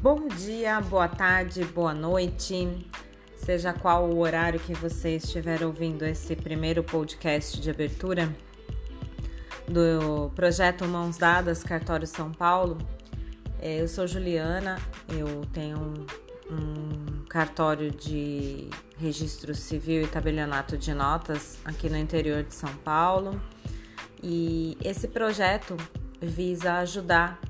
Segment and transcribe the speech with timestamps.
[0.00, 2.68] Bom dia, boa tarde, boa noite,
[3.34, 8.32] seja qual o horário que você estiver ouvindo esse primeiro podcast de abertura
[9.66, 12.78] do projeto Mãos Dadas Cartório São Paulo.
[13.60, 14.78] É, eu sou Juliana,
[15.08, 16.06] eu tenho
[16.48, 23.40] um cartório de registro civil e tabelionato de notas aqui no interior de São Paulo
[24.22, 25.76] e esse projeto
[26.22, 27.40] visa ajudar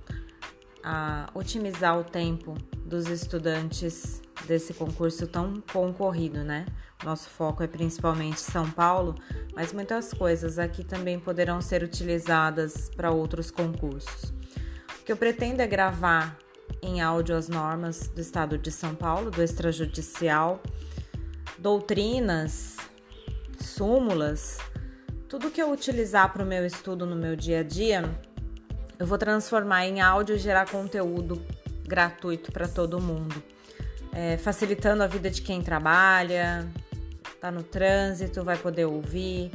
[0.91, 6.65] a otimizar o tempo dos estudantes desse concurso tão concorrido, né?
[7.05, 9.15] Nosso foco é principalmente São Paulo,
[9.55, 14.33] mas muitas coisas aqui também poderão ser utilizadas para outros concursos.
[14.99, 16.39] O que eu pretendo é gravar
[16.81, 20.63] em áudio as normas do Estado de São Paulo, do extrajudicial,
[21.59, 22.79] doutrinas,
[23.61, 24.57] súmulas,
[25.29, 28.11] tudo que eu utilizar para o meu estudo no meu dia a dia
[28.99, 31.41] eu vou transformar em áudio e gerar conteúdo
[31.87, 33.43] gratuito para todo mundo,
[34.13, 36.69] é, facilitando a vida de quem trabalha,
[37.41, 39.51] tá no trânsito, vai poder ouvir,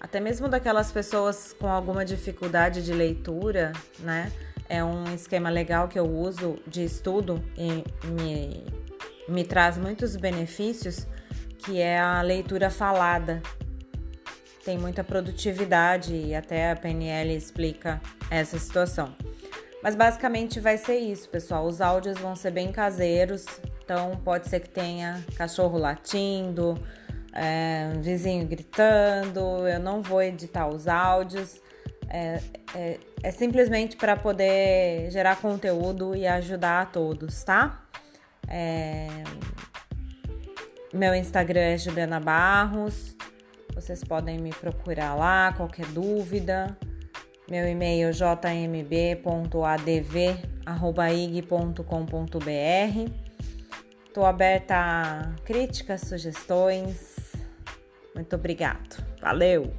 [0.00, 4.30] até mesmo daquelas pessoas com alguma dificuldade de leitura, né?
[4.68, 8.64] É um esquema legal que eu uso de estudo e me,
[9.28, 11.06] me traz muitos benefícios,
[11.58, 13.42] que é a leitura falada
[14.64, 19.14] tem muita produtividade e até a PNL explica essa situação.
[19.82, 21.66] Mas basicamente vai ser isso, pessoal.
[21.66, 23.44] Os áudios vão ser bem caseiros,
[23.84, 26.78] então pode ser que tenha cachorro latindo,
[27.32, 29.66] é, vizinho gritando.
[29.66, 31.60] Eu não vou editar os áudios.
[32.08, 32.40] É,
[32.76, 37.82] é, é simplesmente para poder gerar conteúdo e ajudar a todos, tá?
[38.46, 39.08] É,
[40.92, 43.16] meu Instagram é Juliana Barros.
[43.82, 46.78] Vocês podem me procurar lá, qualquer dúvida.
[47.50, 49.32] Meu e-mail é jmb.adv@ig.com.br.
[54.06, 57.32] Estou aberta a críticas, sugestões.
[58.14, 59.04] Muito obrigado.
[59.20, 59.74] Valeu!